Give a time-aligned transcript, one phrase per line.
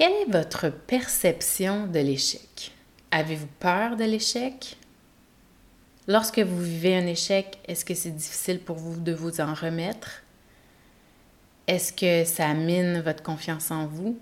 [0.00, 2.72] Quelle est votre perception de l'échec?
[3.10, 4.78] Avez-vous peur de l'échec?
[6.08, 10.22] Lorsque vous vivez un échec, est-ce que c'est difficile pour vous de vous en remettre?
[11.66, 14.16] Est-ce que ça mine votre confiance en vous?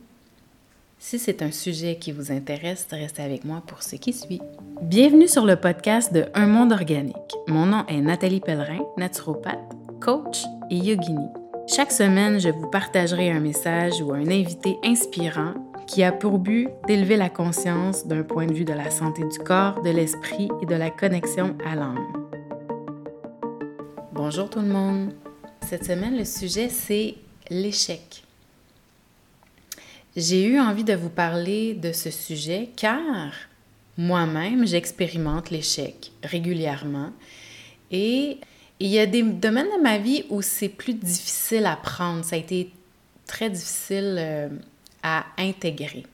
[0.99, 4.41] Si c'est un sujet qui vous intéresse, restez avec moi pour ce qui suit.
[4.83, 7.37] Bienvenue sur le podcast de Un monde organique.
[7.47, 10.43] Mon nom est Nathalie Pellerin, naturopathe, coach
[10.73, 11.29] et yogini.
[11.69, 16.69] Chaque semaine, je vous partagerai un message ou un invité inspirant qui a pour but
[16.87, 20.67] d'élever la conscience d'un point de vue de la santé du corps, de l'esprit et
[20.67, 22.07] de la connexion à l'âme.
[24.13, 25.15] Bonjour tout le monde.
[25.67, 27.15] Cette semaine, le sujet, c'est
[27.49, 28.23] l'échec.
[30.15, 33.33] J'ai eu envie de vous parler de ce sujet car
[33.97, 37.13] moi-même, j'expérimente l'échec régulièrement
[37.91, 38.39] et
[38.79, 42.25] il y a des domaines de ma vie où c'est plus difficile à prendre.
[42.25, 42.73] Ça a été
[43.27, 44.49] très difficile euh,
[45.03, 46.05] à intégrer.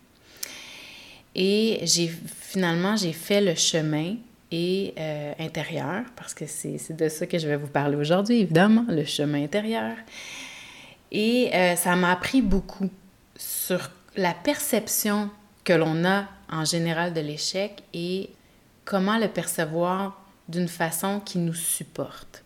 [1.34, 4.16] Et j'ai finalement, j'ai fait le chemin
[4.50, 8.84] et euh, intérieur, parce que c'est de ça que je vais vous parler aujourd'hui, évidemment,
[8.88, 9.96] le chemin intérieur.
[11.10, 12.88] Et euh, ça m'a appris beaucoup
[13.36, 15.30] sur la perception
[15.64, 18.30] que l'on a en général de l'échec et
[18.84, 22.44] comment le percevoir d'une façon qui nous supporte.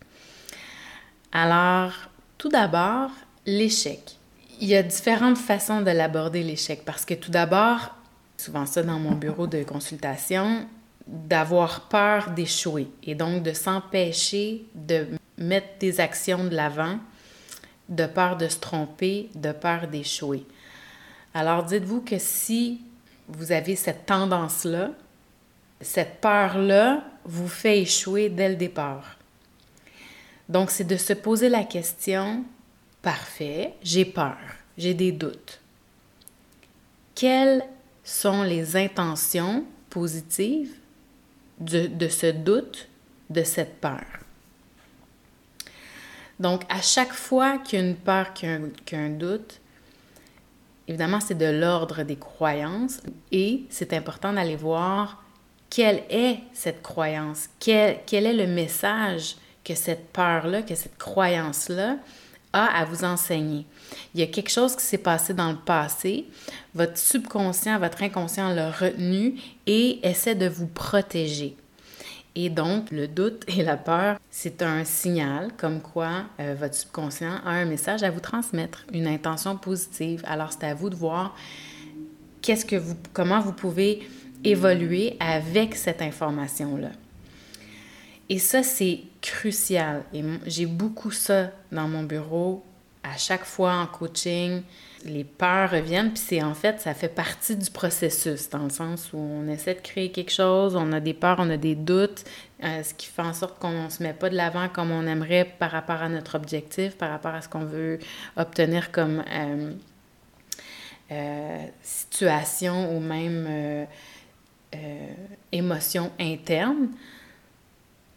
[1.31, 1.91] Alors,
[2.37, 3.11] tout d'abord,
[3.45, 4.18] l'échec.
[4.61, 7.95] Il y a différentes façons de l'aborder, l'échec, parce que tout d'abord,
[8.35, 10.67] souvent ça dans mon bureau de consultation,
[11.07, 16.99] d'avoir peur d'échouer et donc de s'empêcher de mettre des actions de l'avant,
[17.87, 20.45] de peur de se tromper, de peur d'échouer.
[21.33, 22.81] Alors dites-vous que si
[23.29, 24.91] vous avez cette tendance-là,
[25.79, 29.17] cette peur-là vous fait échouer dès le départ.
[30.49, 32.43] Donc, c'est de se poser la question,
[33.01, 34.37] parfait, j'ai peur,
[34.77, 35.59] j'ai des doutes.
[37.15, 37.63] Quelles
[38.03, 40.73] sont les intentions positives
[41.59, 42.87] de, ce doute,
[43.29, 44.05] de cette peur?
[46.39, 49.59] Donc, à chaque fois qu'il y a une peur, qu'il y a un, doute,
[50.87, 55.21] évidemment, c'est de l'ordre des croyances et c'est important d'aller voir
[55.69, 61.97] quelle est cette croyance, quel, est le message que cette peur-là, que cette croyance-là
[62.53, 63.65] a à vous enseigner.
[64.13, 66.25] Il y a quelque chose qui s'est passé dans le passé,
[66.73, 71.55] votre subconscient, votre inconscient l'a retenu et essaie de vous protéger.
[72.35, 77.39] Et donc, le doute et la peur, c'est un signal comme quoi euh, votre subconscient
[77.45, 80.23] a un message à vous transmettre, une intention positive.
[80.25, 81.35] Alors, c'est à vous de voir
[82.41, 84.07] qu'est-ce que vous, comment vous pouvez
[84.43, 86.91] évoluer avec cette information-là.
[88.29, 90.03] Et ça, c'est crucial.
[90.13, 92.63] Et j'ai beaucoup ça dans mon bureau.
[93.03, 94.61] À chaque fois en coaching,
[95.05, 99.11] les peurs reviennent, puis c'est en fait, ça fait partie du processus, dans le sens
[99.13, 102.25] où on essaie de créer quelque chose, on a des peurs, on a des doutes,
[102.63, 105.07] euh, ce qui fait en sorte qu'on ne se met pas de l'avant comme on
[105.07, 107.99] aimerait par rapport à notre objectif, par rapport à ce qu'on veut
[108.35, 109.71] obtenir comme euh,
[111.11, 113.87] euh, situation ou même
[115.51, 116.89] émotion interne.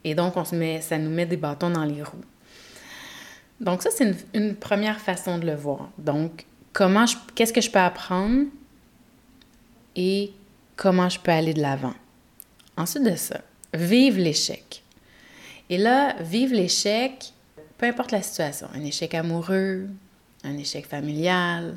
[0.05, 2.25] Et donc, on se met, ça nous met des bâtons dans les roues.
[3.61, 5.91] Donc, ça, c'est une, première façon de le voir.
[5.99, 7.05] Donc, comment
[7.35, 8.47] qu'est-ce que je peux apprendre
[9.95, 10.33] et
[10.77, 11.95] comment je peux aller de l'avant?
[12.77, 13.41] Ensuite de ça,
[13.73, 14.83] vivre l'échec.
[15.71, 17.33] Et là, vivre l'échec,
[17.79, 19.89] peu importe la situation, un échec amoureux,
[20.43, 21.77] un échec familial,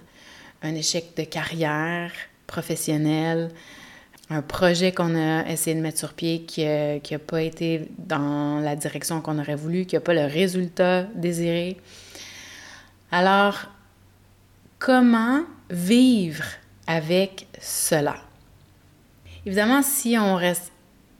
[0.63, 2.11] un échec de carrière
[2.47, 3.51] professionnelle,
[4.29, 8.75] un projet qu'on a essayé de mettre sur pied qui n'a pas été dans la
[8.75, 11.77] direction qu'on aurait voulu, qui n'a pas le résultat désiré.
[13.11, 13.65] Alors,
[14.79, 16.43] comment vivre
[16.87, 18.17] avec cela?
[19.45, 20.71] Évidemment, si on reste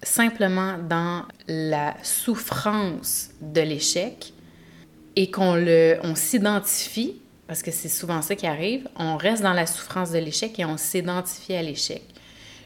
[0.02, 4.34] simplement dans la souffrance de l'échec
[5.16, 9.54] et qu'on le, on s'identifie, parce que c'est souvent ça qui arrive, on reste dans
[9.54, 12.02] la souffrance de l'échec et on s'identifie à l'échec.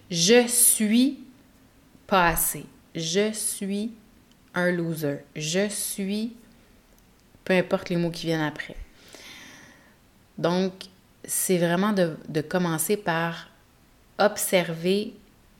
[0.09, 1.19] Je suis
[2.07, 2.65] pas assez.
[2.95, 3.91] Je suis
[4.53, 5.19] un loser.
[5.35, 6.33] Je suis
[7.49, 8.75] peu importe les mots qui viennent après.
[10.37, 10.73] Donc,
[11.23, 13.49] c'est vraiment de, commencer par
[14.19, 15.13] observer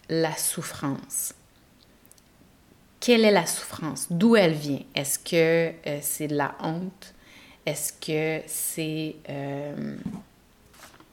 [0.08, 1.34] la souffrance.
[3.00, 4.06] Quelle est la souffrance?
[4.12, 4.84] D'où elle vient?
[4.94, 7.16] Est-ce que euh, c'est de la honte?
[7.66, 9.96] Est-ce que c'est euh,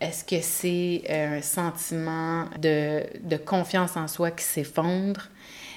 [0.01, 5.29] est-ce que c'est euh, un sentiment de, confiance en soi qui s'effondre?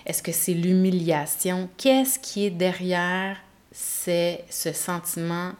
[0.06, 1.69] Est-ce que c'est l'humiliation?
[1.77, 3.38] Qu'est-ce qui est derrière
[3.71, 5.51] c'est ce sentiment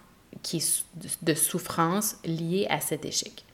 [0.42, 0.64] qui
[1.22, 3.46] de souffrance lié à cet échec?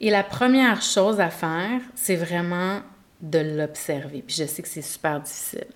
[0.00, 2.82] Et la première chose à faire, c'est vraiment
[3.20, 4.22] de l'observer.
[4.26, 5.66] Puis je sais que c'est super difficile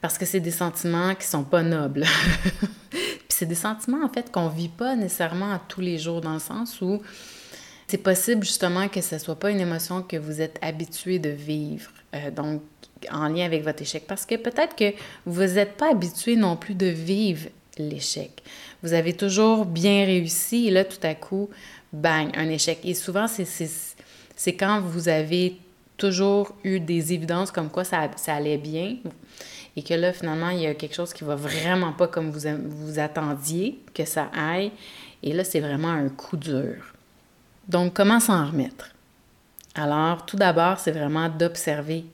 [0.00, 2.04] parce que c'est des sentiments qui sont pas nobles.
[3.40, 6.82] C'est des sentiments en fait qu'on vit pas nécessairement tous les jours dans le sens
[6.82, 7.00] où
[7.86, 11.90] c'est possible justement que ce soit pas une émotion que vous êtes habitué de vivre.
[12.14, 12.60] Euh, donc
[13.10, 14.92] en lien avec votre échec parce que peut-être que
[15.24, 17.48] vous n'êtes pas habitué non plus de vivre
[17.78, 18.42] l'échec.
[18.82, 21.48] Vous avez toujours bien réussi et là tout à coup,
[21.94, 22.80] bang, un échec.
[22.84, 25.56] Et souvent c'est quand vous avez
[25.96, 28.98] toujours eu des évidences comme quoi ça, ça allait bien
[29.76, 32.48] et que là, finalement, il y a quelque chose qui va vraiment pas comme vous,
[32.68, 34.72] vous attendiez que ça aille.
[35.22, 36.94] Et là, c'est vraiment un coup dur.
[37.68, 38.90] Donc, comment s'en remettre?
[39.74, 42.04] Alors, tout d'abord, c'est vraiment d'observer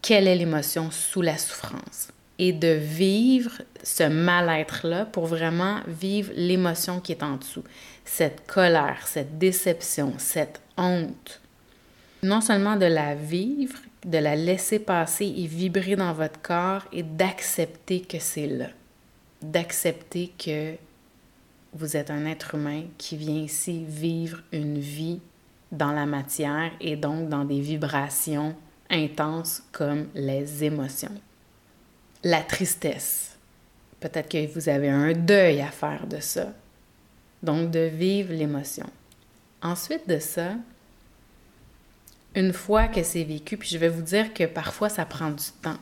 [0.00, 2.08] quelle est l'émotion sous la souffrance
[2.38, 3.50] et de vivre
[3.82, 7.64] ce mal-être-là pour vraiment vivre l'émotion qui est en dessous.
[8.04, 11.40] Cette colère, cette déception, cette honte,
[12.22, 17.02] non seulement de la vivre, de la laisser passer et vibrer dans votre corps et
[17.02, 18.68] d'accepter que c'est là.
[19.42, 20.74] D'accepter que
[21.72, 25.20] vous êtes un être humain qui vient ici vivre une vie
[25.70, 28.54] dans la matière et donc dans des vibrations
[28.90, 31.14] intenses comme les émotions.
[32.24, 33.36] La tristesse.
[34.00, 36.52] Peut-être que vous avez un deuil à faire de ça.
[37.42, 38.88] Donc de vivre l'émotion.
[39.62, 40.54] Ensuite de ça,
[42.38, 45.50] une fois que c'est vécu, puis je vais vous dire que parfois ça prend du
[45.60, 45.76] temps.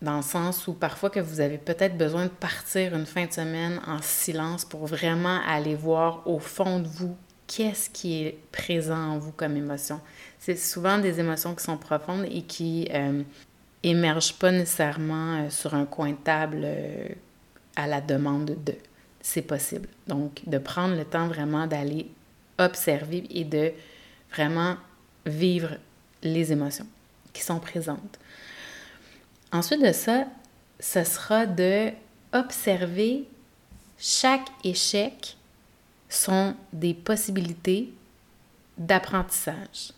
[0.00, 3.32] Dans le sens où parfois que vous avez peut-être besoin de partir une fin de
[3.32, 7.14] semaine en silence pour vraiment aller voir au fond de vous
[7.46, 10.00] qu'est-ce qui est présent en vous comme émotion.
[10.38, 13.22] C'est souvent des émotions qui sont profondes et qui euh,
[13.82, 17.08] émergent pas nécessairement euh, sur un coin de table euh,
[17.76, 18.74] à la demande de.
[19.20, 19.88] C'est possible.
[20.08, 22.10] Donc, de prendre le temps vraiment d'aller
[22.58, 23.72] observer et de
[24.32, 24.76] vraiment
[25.26, 25.76] vivre
[26.22, 26.86] les émotions
[27.32, 28.18] qui sont présentes.
[29.52, 30.26] Ensuite de ça,
[30.80, 31.90] ce sera de
[32.32, 33.28] observer
[33.98, 35.36] chaque échec
[36.08, 37.92] sont des possibilités
[38.76, 39.92] d'apprentissage.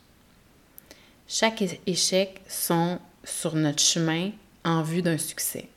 [1.27, 4.31] Chaque échec sont sur notre chemin
[4.65, 5.69] en vue d'un succès.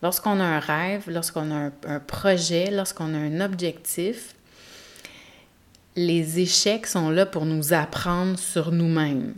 [0.00, 4.34] Lorsqu'on a un rêve, lorsqu'on a un, un projet, lorsqu'on a un objectif,
[5.94, 9.34] les échecs sont là pour nous apprendre sur nous-mêmes.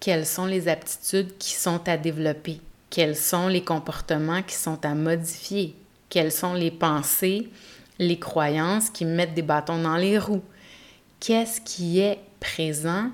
[0.00, 2.60] Quelles sont les aptitudes qui sont à développer?
[2.88, 5.76] Quels sont les comportements qui sont à modifier?
[6.08, 7.48] Quelles sont les pensées,
[7.98, 10.42] les croyances qui mettent des bâtons dans les roues?
[11.20, 13.10] Qu'est-ce qui est présent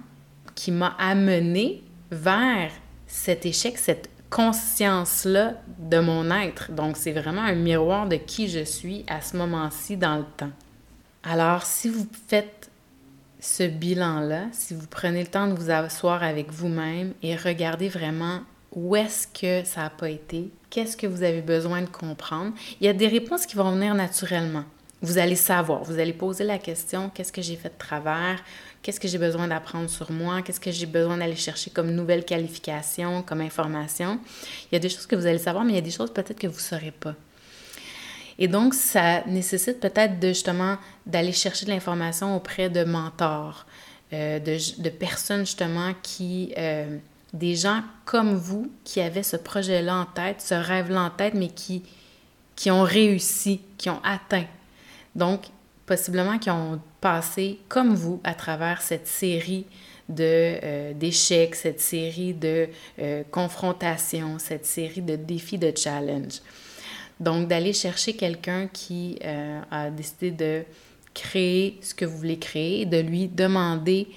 [0.54, 2.70] qui m'a amené vers
[3.06, 6.70] cet échec, cette conscience-là de mon être?
[6.72, 10.50] Donc, c'est vraiment un miroir de qui je suis à ce moment-ci dans le temps.
[11.22, 12.70] Alors, si vous faites
[13.40, 18.40] ce bilan-là, si vous prenez le temps de vous asseoir avec vous-même et regardez vraiment
[18.72, 22.86] où est-ce que ça n'a pas été, qu'est-ce que vous avez besoin de comprendre, il
[22.86, 24.64] y a des réponses qui vont venir naturellement.
[25.00, 28.42] Vous allez savoir, vous allez poser la question, qu'est-ce que j'ai fait de travers,
[28.82, 32.24] qu'est-ce que j'ai besoin d'apprendre sur moi, qu'est-ce que j'ai besoin d'aller chercher comme nouvelle
[32.24, 34.18] qualification, comme information.
[34.70, 36.12] Il y a des choses que vous allez savoir, mais il y a des choses
[36.12, 37.14] peut-être que vous ne saurez pas.
[38.38, 40.76] Et donc, ça nécessite peut-être justement
[41.06, 43.66] d'aller chercher de l'information auprès de mentors,
[44.12, 46.98] euh, de, personnes justement qui, euh,
[47.32, 51.48] des gens comme vous qui avaient ce projet-là en tête, ce rêve-là en tête, mais
[51.48, 51.82] qui,
[52.54, 54.46] qui ont réussi, qui ont atteint.
[55.16, 55.46] Donc,
[55.84, 59.66] possiblement qui ont passé comme vous à travers cette série
[60.20, 62.68] euh, d'échecs, cette série de
[63.32, 66.40] confrontations, cette série de défis, de challenges.
[67.20, 70.64] Donc, d'aller chercher quelqu'un qui euh, a décidé de
[71.14, 74.08] créer ce que vous voulez créer et de lui demander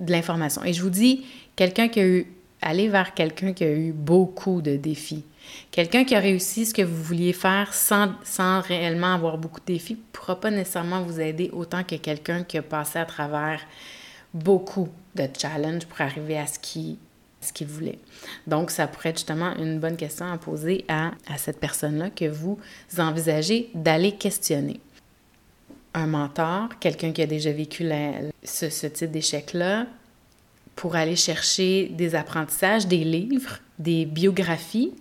[0.00, 0.62] de l'information.
[0.64, 1.24] Et je vous dis,
[1.56, 2.26] quelqu'un qui a eu,
[2.60, 5.24] allez vers quelqu'un qui a eu beaucoup de défis.
[5.70, 9.66] Quelqu'un qui a réussi ce que vous vouliez faire sans, sans réellement avoir beaucoup de
[9.66, 13.60] défis ne pourra pas nécessairement vous aider autant que quelqu'un qui a passé à travers
[14.34, 16.98] beaucoup de challenges pour arriver à ce qui
[17.40, 17.98] ce qu'il voulait.
[18.46, 22.58] Donc, ça pourrait être justement une bonne question à poser à, cette personne-là que vous
[22.98, 24.80] envisagez d'aller questionner.
[25.94, 27.88] Un mentor, quelqu'un qui a déjà vécu
[28.44, 29.86] ce, ce type d'échec-là,
[30.76, 34.94] pour aller chercher des apprentissages, des livres, des biographies.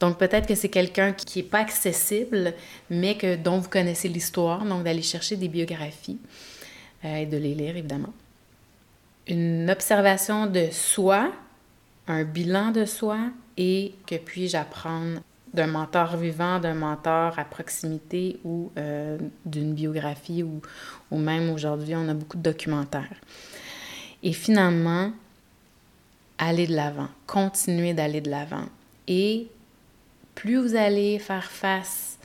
[0.00, 2.54] Donc, peut-être que c'est quelqu'un qui n'est pas accessible,
[2.88, 6.18] mais que, dont vous connaissez l'histoire, donc d'aller chercher des biographies
[7.04, 8.14] euh, et de les lire, évidemment.
[9.28, 11.30] Une observation de soi,
[12.08, 13.18] un bilan de soi
[13.56, 15.20] et que puis-je apprendre
[15.52, 20.62] d'un mentor vivant, d'un mentor à proximité ou euh, d'une biographie ou,
[21.10, 23.20] ou même aujourd'hui, on a beaucoup de documentaires.
[24.22, 25.12] Et finalement,
[26.38, 28.64] aller de l'avant, continuer d'aller de l'avant.
[29.06, 29.48] Et
[30.34, 32.18] plus vous allez faire face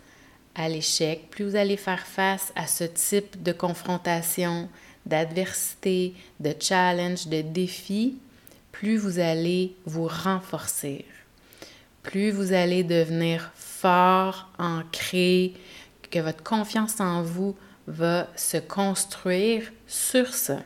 [0.56, 4.70] à l'échec, plus vous allez faire face à ce type de confrontation,
[5.06, 8.18] d'adversité, de challenge, de défi,
[8.80, 11.04] plus vous allez vous renforcer,
[12.04, 15.56] plus vous allez devenir fort, ancré,
[16.12, 17.56] que votre confiance en vous
[17.88, 20.60] va se construire sur ça.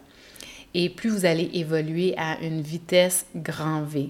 [0.74, 4.10] Et plus vous allez évoluer à une vitesse grand V.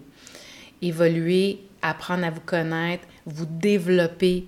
[0.81, 4.47] Évoluer, apprendre à vous connaître, vous développer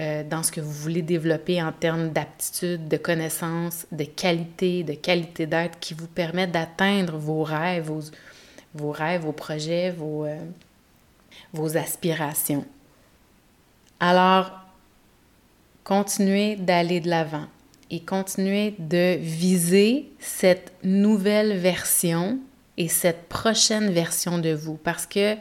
[0.00, 4.94] euh, dans ce que vous voulez développer en termes d'aptitude, de connaissances, de qualité, de
[4.94, 8.00] qualité d'être qui vous permettent d'atteindre vos rêves, vos,
[8.74, 10.38] vos, rêves, vos projets, vos, euh,
[11.52, 12.64] vos aspirations.
[14.00, 14.52] Alors,
[15.84, 17.46] continuez d'aller de l'avant
[17.90, 22.38] et continuez de viser cette nouvelle version
[22.76, 25.36] et cette prochaine version de vous parce que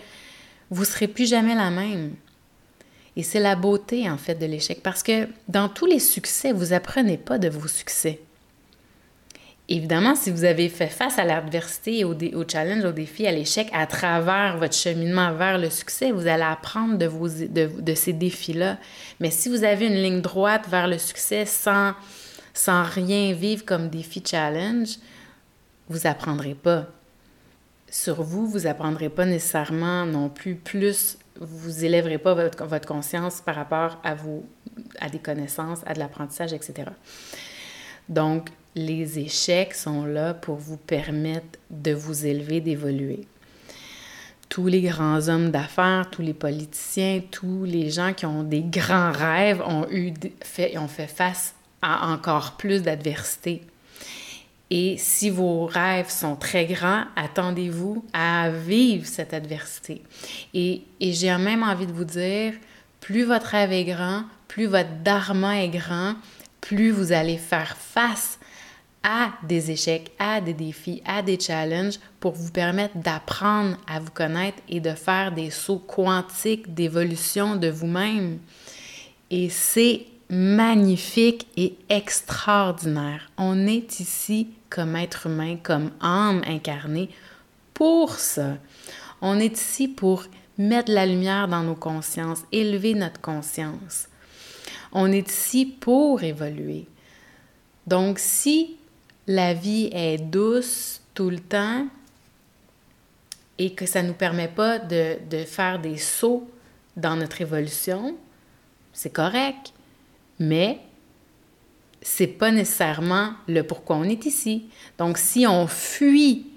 [0.70, 2.13] vous ne serez plus jamais la même.
[3.16, 4.82] Et c'est la beauté, en fait, de l'échec.
[4.82, 8.20] Parce que dans tous les succès, vous apprenez pas de vos succès.
[9.74, 13.72] Évidemment, si vous avez fait face à l'adversité, au, au, challenge, au défi, à l'échec,
[13.74, 17.27] à travers votre cheminement vers le succès, vous allez apprendre de, vos,
[17.96, 18.77] ces défis-là.
[19.20, 21.96] Mais si vous avez une ligne droite vers le succès sans,
[22.53, 24.98] sans rien vivre comme défi challenge,
[25.89, 26.86] vous apprendrez pas.
[27.89, 33.56] Sur vous, vous apprendrez pas nécessairement non plus plus vous élèverez pas votre, conscience par
[33.56, 34.46] rapport à, vous,
[35.00, 36.92] à des connaissances, à de l'apprentissage, etc.
[38.08, 43.27] Donc, les échecs sont là pour vous permettre de vous élever, d'évoluer.
[44.50, 49.12] Tous les grands hommes d'affaires, tous les politiciens, tous les gens qui ont des grands
[49.12, 50.13] rêves ont, eu,
[50.44, 53.63] fait, ont fait face à encore plus d'adversité.
[54.70, 60.01] Et si vos rêves sont très grands, attendez-vous à vivre cette adversité.
[60.53, 62.53] Et, et j'ai même envie de vous dire,
[63.00, 66.15] plus votre rêve est grand, plus votre dharma est grand,
[66.62, 68.39] plus vous allez faire face
[69.04, 74.12] à des échecs, à des défis, à des challenges pour vous permettre d'apprendre à vous
[74.12, 78.40] connaître et de faire des sauts quantiques d'évolution de vous-même.
[79.30, 83.30] Et c'est magnifique et extraordinaire.
[83.38, 87.10] On est ici comme être humain, comme âme incarnée
[87.74, 88.58] pour ça.
[89.22, 90.24] On est ici pour
[90.58, 94.08] mettre la lumière dans nos consciences, élever notre conscience.
[94.92, 96.86] On est ici pour évoluer.
[97.88, 98.78] Donc si
[99.27, 101.88] la vie est douce tout le temps
[103.58, 106.50] et que ça ne nous permet pas de, de faire des sauts
[106.98, 108.15] dans notre évolution,
[108.92, 109.74] c'est correct.
[110.39, 110.80] Mais
[112.01, 114.65] c'est pas nécessairement le pourquoi on est ici.
[114.98, 116.48] Donc, si on fuit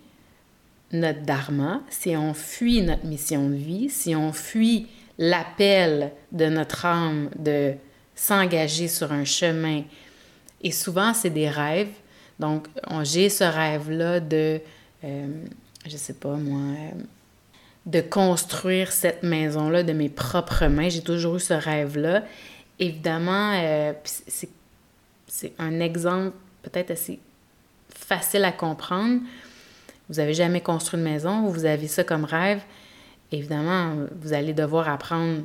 [0.92, 6.84] notre dharma, si on fuit notre mission de vie, si on fuit l'appel de notre
[6.84, 7.74] âme de
[8.14, 9.82] s'engager sur un chemin,
[10.62, 11.92] et souvent c'est des rêves,
[12.38, 12.68] donc
[13.02, 14.60] j'ai ce rêve-là de,
[15.04, 15.44] euh,
[15.86, 16.90] je sais pas moi, euh,
[17.86, 22.24] de construire cette maison-là de mes propres mains, j'ai toujours eu ce rêve-là.
[22.78, 27.20] Évidemment, euh, c'est un exemple peut-être assez
[27.88, 29.20] facile à comprendre.
[30.08, 32.60] Vous n'avez jamais construit une maison, vous avez ça comme rêve.
[33.32, 35.42] Évidemment, vous allez devoir apprendre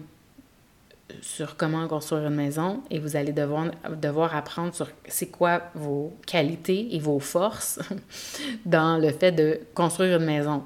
[1.22, 3.68] sur comment construire une maison et vous allez devoir,
[4.02, 7.80] devoir apprendre sur c'est quoi vos qualités et vos forces
[8.66, 10.64] dans le fait de construire une maison.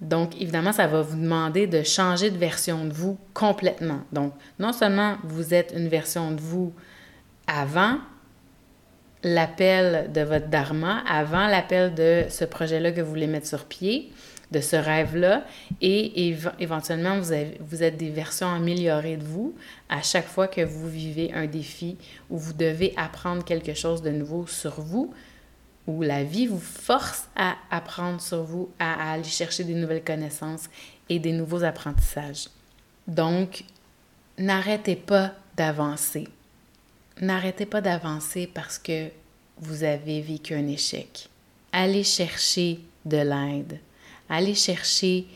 [0.00, 4.00] Donc, évidemment, ça va vous demander de changer de version de vous complètement.
[4.12, 6.72] Donc, non seulement vous êtes une version de vous
[7.46, 7.98] avant,
[9.24, 14.12] l'appel de votre dharma, avant l'appel de ce projet-là que vous voulez mettre sur pied,
[14.50, 15.44] de ce rêve-là,
[15.80, 17.32] et éventuellement, vous,
[17.82, 19.54] êtes des versions améliorées de vous
[19.88, 21.96] à chaque fois que vous vivez un défi
[22.30, 25.12] où vous devez apprendre quelque chose de nouveau sur vous,
[25.86, 30.04] où la vie vous force à apprendre sur vous, à, à aller chercher des nouvelles
[30.04, 30.68] connaissances
[31.08, 32.48] et des nouveaux apprentissages.
[33.08, 33.64] Donc,
[34.38, 36.28] n'arrêtez pas d'avancer
[37.20, 39.08] n'arrêtez pas d'avancer parce que
[39.58, 41.28] vous avez vécu un échec.
[41.72, 43.80] Allez chercher de l'aide.
[44.28, 45.26] Allez chercher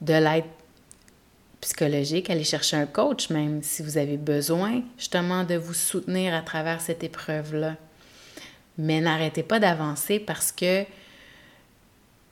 [0.00, 0.44] de l'aide
[1.60, 6.40] psychologique, allez chercher un coach même si vous avez besoin justement de vous soutenir à
[6.40, 7.76] travers cette épreuve-là.
[8.78, 10.84] Mais n'arrêtez pas d'avancer parce que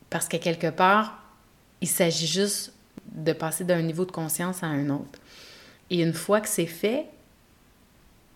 [0.08, 1.22] parce que quelque part,
[1.82, 2.72] il s'agit juste
[3.12, 5.18] de passer d'un niveau de conscience à un autre.
[5.90, 7.06] Et une fois que c'est fait,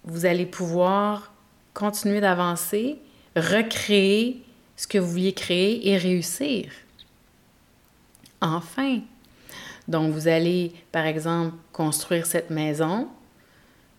[0.05, 1.33] vous allez pouvoir
[1.75, 2.99] continuer d'avancer,
[3.37, 4.43] recréer
[4.77, 6.71] ce que vous vouliez créer et réussir.
[8.41, 9.01] Enfin.
[9.89, 13.09] Donc, vous allez, par exemple, construire cette maison.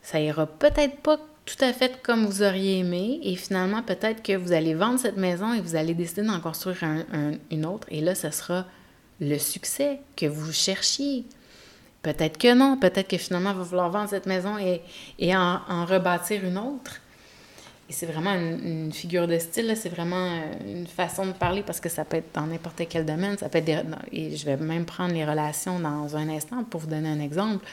[0.02, 3.20] Ça ira peut-être pas tout à fait comme vous auriez aimé.
[3.24, 6.78] Et finalement, peut-être que vous allez vendre cette maison et vous allez décider d'en construire
[7.52, 7.88] une autre.
[7.92, 8.66] Et là, ce sera
[9.20, 11.26] le succès que vous cherchiez.
[12.04, 12.78] Peut-être que non.
[12.78, 14.82] Peut-être que finalement, il va falloir vendre cette maison et,
[15.18, 17.00] et en, rebâtir une autre.
[17.90, 21.80] Et c'est vraiment une, figure de style, c'est vraiment euh, une façon de parler parce
[21.80, 23.38] que ça peut être dans n'importe quel domaine.
[23.38, 26.88] Ça peut être et je vais même prendre les relations dans un instant pour vous
[26.88, 27.66] donner un exemple.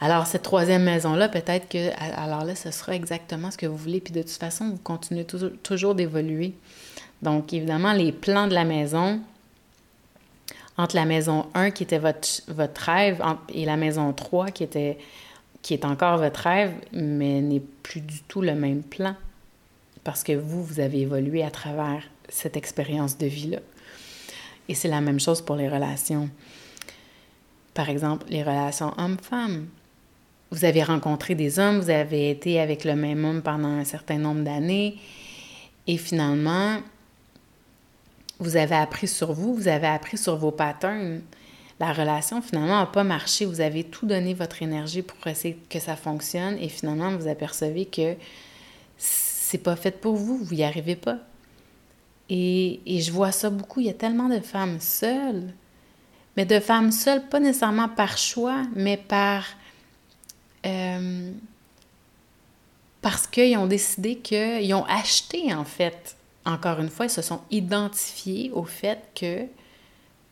[0.00, 1.90] Alors, cette troisième maison-là, peut-être que,
[2.20, 4.00] alors là, ce sera exactement ce que vous voulez.
[4.00, 5.24] Puis de toute façon, vous continuez
[5.62, 6.54] toujours d'évoluer.
[7.22, 9.20] Donc, évidemment, les plans de la maison,
[10.76, 14.98] entre la maison 1 qui était votre, votre rêve et la maison 3 qui, était,
[15.60, 19.14] qui est encore votre rêve, mais n'est plus du tout le même plan.
[20.04, 23.58] Parce que vous, vous avez évolué à travers cette expérience de vie-là.
[24.68, 26.30] Et c'est la même chose pour les relations.
[27.74, 29.66] Par exemple, les relations homme-femme.
[30.50, 34.18] Vous avez rencontré des hommes, vous avez été avec le même homme pendant un certain
[34.18, 34.98] nombre d'années,
[35.86, 36.78] et finalement,
[38.38, 41.22] vous avez appris sur vous, vous avez appris sur vos patterns.
[41.80, 43.44] La relation, finalement, n'a pas marché.
[43.44, 47.86] Vous avez tout donné votre énergie pour essayer que ça fonctionne et finalement, vous apercevez
[47.86, 48.14] que
[48.98, 51.18] c'est pas fait pour vous, vous n'y arrivez pas.
[52.28, 53.80] Et, et, je vois ça beaucoup.
[53.80, 55.52] Il y a tellement de femmes seules,
[56.36, 59.44] mais de femmes seules, pas nécessairement par choix, mais par.
[60.64, 61.32] Euh,
[63.02, 67.40] parce qu'ils ont décidé qu'ils ont acheté, en fait, encore une fois, ils se sont
[67.50, 69.46] identifiés au fait que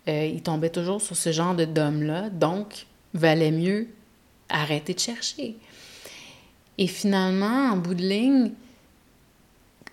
[0.09, 3.89] euh, tombaient toujours sur ce genre de d'homme-là, donc valait mieux
[4.49, 5.57] arrêter de chercher.
[6.79, 8.53] Et finalement, en bout de ligne,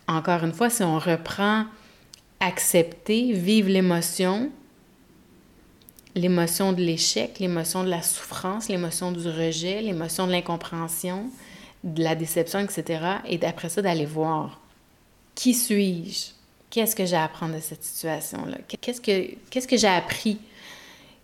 [0.07, 1.65] encore une fois, si on reprend
[2.39, 4.49] accepter, vivre l'émotion,
[6.15, 11.29] l'émotion de l'échec, l'émotion de la souffrance, l'émotion du rejet, l'émotion de l'incompréhension,
[11.83, 13.17] de la déception, etc.
[13.25, 14.61] Et d'après ça, d'aller voir
[15.47, 16.31] qui suis-je?
[16.69, 18.57] Qu'est-ce que j'ai à apprendre de cette situation-là?
[18.81, 20.39] Qu'est-ce que, que j'ai appris?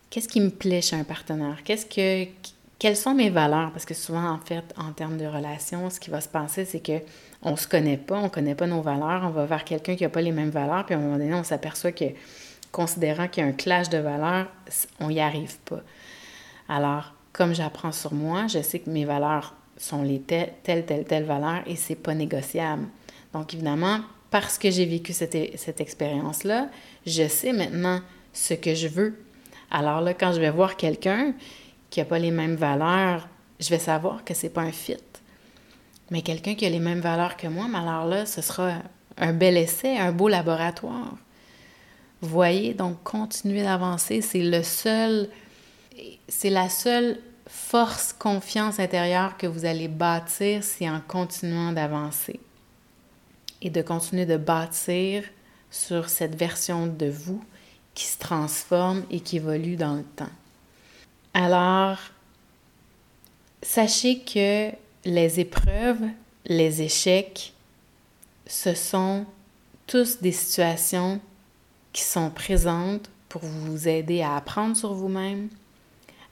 [0.09, 1.57] Qu'est-ce qui me plaît chez un partenaire?
[1.65, 2.31] Qu'est-ce que,
[2.79, 3.71] quelles sont mes valeurs?
[3.73, 6.79] Parce que souvent, en fait, en termes de relations, ce qui va se passer, c'est
[6.79, 7.01] que
[7.41, 10.09] on se connaît pas, on connaît pas nos valeurs, on va vers quelqu'un qui n'a
[10.09, 12.05] pas les mêmes valeurs, puis à un moment donné, on s'aperçoit que,
[12.71, 14.47] considérant qu'il y a un clash de valeurs,
[15.01, 15.81] on n'y arrive pas.
[16.69, 21.03] Alors, comme j'apprends sur moi, je sais que mes valeurs sont les telles, telles, telles,
[21.03, 22.85] telles valeurs et c'est pas négociable.
[23.33, 23.99] Donc, évidemment,
[24.33, 25.35] parce que j'ai vécu cette,
[25.79, 26.69] expérience-là,
[27.05, 28.01] je sais maintenant
[28.33, 29.23] ce que je veux.
[29.69, 31.35] Alors là, quand je vais voir quelqu'un
[31.91, 34.97] qui n'a pas les mêmes valeurs, je vais savoir que c'est pas un fit.
[36.09, 38.79] Mais quelqu'un qui a les mêmes valeurs que moi, alors là, ce sera
[39.17, 41.15] un bel essai, un beau laboratoire.
[42.21, 44.41] Voyez, donc continuer d'avancer, c'est
[46.49, 52.39] la seule force, confiance intérieure que vous allez bâtir, c'est en continuant d'avancer
[53.63, 55.23] et de continuer de bâtir
[55.71, 57.43] sur cette version de vous
[57.95, 60.29] qui se transforme et qui évolue dans le temps.
[61.33, 61.97] Alors,
[63.61, 64.69] sachez que
[65.05, 66.03] les épreuves,
[66.45, 67.53] les échecs,
[68.45, 69.25] ce sont
[69.87, 71.19] tous des situations
[71.93, 75.49] qui sont présentes pour vous aider à apprendre sur vous-même,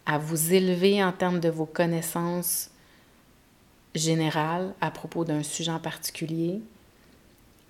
[0.06, 2.70] à vous élever en termes de vos connaissances
[3.96, 6.62] générales à propos d'un sujet en particulier,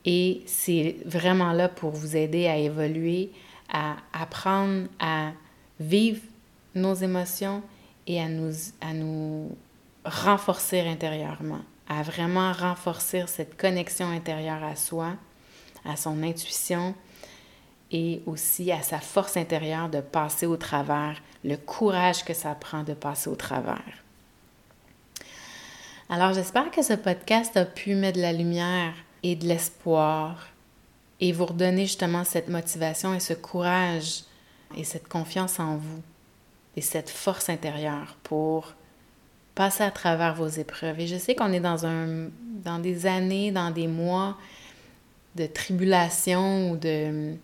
[0.06, 3.32] et c'est vraiment là pour vous aider à évoluer,
[3.72, 5.32] à apprendre à
[5.80, 6.22] vivre
[6.76, 7.62] nos émotions
[8.08, 9.56] et à nous, à nous
[10.04, 15.14] renforcer intérieurement, à vraiment renforcer cette connexion intérieure à soi,
[15.86, 16.96] à son intuition
[17.92, 22.84] et aussi à sa force intérieure de passer au travers, le courage que ça prend
[22.84, 23.84] de passer au travers.
[26.10, 30.48] Alors j'espère que ce podcast a pu mettre de la lumière et de l'espoir
[31.20, 34.24] et vous redonner justement cette motivation et ce courage
[34.76, 36.02] et cette confiance en vous
[36.76, 38.74] et cette force intérieure pour
[39.56, 41.00] passer à travers vos épreuves.
[41.00, 42.30] Et je sais qu'on est dans, un,
[42.64, 44.38] dans des années, dans des mois
[45.36, 47.36] de tribulation ou de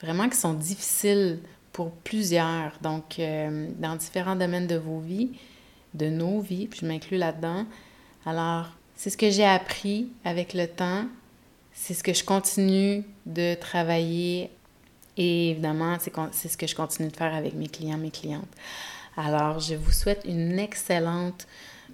[0.00, 1.40] vraiment qui sont difficiles
[1.72, 2.72] pour plusieurs.
[2.82, 5.30] Donc, euh, dans différents domaines de vos vies,
[5.94, 7.66] de nos vies, puis je m'inclus là-dedans.
[8.26, 11.06] Alors, c'est ce que j'ai appris avec le temps
[11.74, 14.50] c'est ce que je continue de travailler
[15.16, 15.96] et évidemment,
[16.32, 18.48] c'est ce que je continue de faire avec mes clients, mes clientes.
[19.16, 21.46] Alors, je vous souhaite une excellente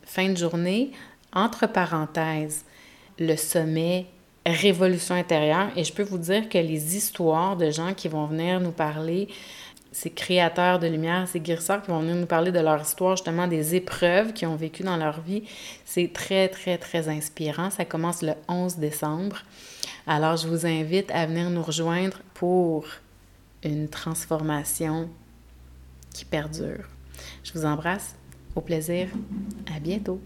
[0.04, 0.92] fin de journée.
[1.32, 2.64] Entre parenthèses,
[3.18, 4.06] le sommet
[4.46, 5.68] révolution intérieure.
[5.76, 9.28] Et je peux vous dire que les histoires de gens qui vont venir nous parler,
[9.92, 13.46] ces créateurs de lumière, ces guérisseurs qui vont venir nous parler de leur histoire, justement
[13.46, 15.42] des épreuves qu'ils ont vécues dans leur vie,
[15.84, 17.70] c'est très, très, très inspirant.
[17.70, 19.42] Ça commence le 11 décembre.
[20.06, 22.84] Alors, je vous invite à venir nous rejoindre pour
[23.64, 25.08] une transformation
[26.14, 26.84] qui perdure.
[27.44, 28.14] Je vous embrasse.
[28.56, 29.08] Au plaisir.
[29.74, 30.20] À bientôt.